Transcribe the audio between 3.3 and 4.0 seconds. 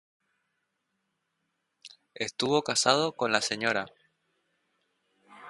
la Sra.